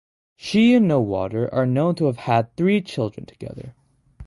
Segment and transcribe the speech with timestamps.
[0.35, 3.75] She and No Water are known to have had three children together.